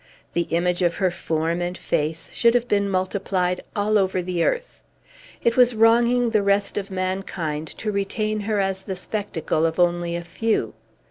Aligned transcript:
The 0.33 0.47
image 0.49 0.81
of 0.81 0.95
her 0.95 1.11
form 1.11 1.61
and 1.61 1.77
face 1.77 2.31
should 2.33 2.55
have 2.55 2.67
been 2.67 2.89
multiplied 2.89 3.61
all 3.75 3.99
over 3.99 4.19
the 4.23 4.43
earth. 4.43 4.81
It 5.43 5.55
was 5.57 5.75
wronging 5.75 6.31
the 6.31 6.41
rest 6.41 6.75
of 6.75 6.89
mankind 6.89 7.67
to 7.77 7.91
retain 7.91 8.39
her 8.39 8.59
as 8.59 8.81
the 8.81 8.95
spectacle 8.95 9.63
of 9.63 9.79
only 9.79 10.15
a 10.15 10.23
few. 10.23 10.73